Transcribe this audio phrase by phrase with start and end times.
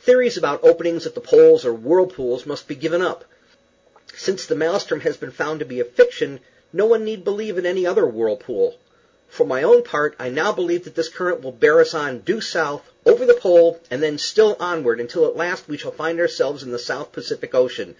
[0.00, 3.24] Theories about openings at the poles, or whirlpools, must be given up.
[4.16, 6.40] Since the Maelstrom has been found to be a fiction,
[6.72, 8.78] no one need believe in any other whirlpool.
[9.28, 12.40] For my own part, I now believe that this current will bear us on, due
[12.40, 16.64] south, over the pole, and then still onward, until at last we shall find ourselves
[16.64, 17.94] in the South Pacific Ocean.